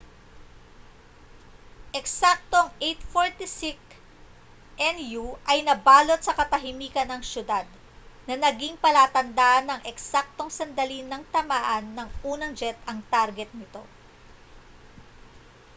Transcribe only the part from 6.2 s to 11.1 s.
sa katahimikan ang siyudad na naging palatandaan ng eksaktong sandali